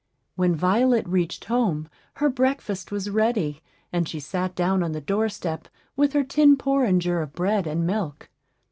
When 0.35 0.55
Violet 0.55 1.07
reached 1.07 1.45
home 1.45 1.87
her 2.15 2.27
breakfast 2.27 2.91
was 2.91 3.11
ready, 3.11 3.61
and 3.93 4.09
she 4.09 4.19
sat 4.19 4.55
down 4.55 4.81
on 4.81 4.93
the 4.93 4.99
doorstep 4.99 5.67
with 5.95 6.13
her 6.13 6.23
tin 6.23 6.57
porringer 6.57 7.21
of 7.21 7.33
bread 7.33 7.67
and 7.67 7.85
milk. 7.85 8.27